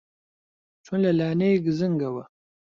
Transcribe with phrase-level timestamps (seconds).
[0.85, 2.23] چۆن لە لانەی گزنگەوە